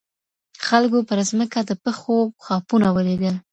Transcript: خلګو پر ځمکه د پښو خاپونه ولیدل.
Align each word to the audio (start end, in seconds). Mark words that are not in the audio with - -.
خلګو 0.67 0.99
پر 1.09 1.19
ځمکه 1.29 1.59
د 1.69 1.71
پښو 1.83 2.17
خاپونه 2.45 2.87
ولیدل. 2.91 3.35